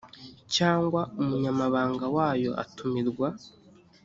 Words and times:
cyangwa 0.55 1.01
umunyamabanga 1.21 2.05
wayo 2.15 2.51
atumirwa 2.63 3.27